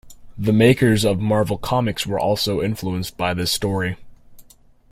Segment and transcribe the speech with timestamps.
[0.35, 3.97] The makers of Marvel Comics were also influenced by this story.